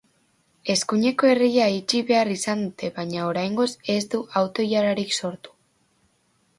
Eskuineko 0.75 1.29
erreia 1.33 1.67
itxi 1.81 2.01
behar 2.09 2.33
izan 2.37 2.65
dute, 2.65 2.91
baina 2.97 3.29
oraingoz 3.29 3.71
ez 3.97 4.01
da 4.15 4.25
auto-ilararik 4.45 5.19
sortu. 5.23 5.59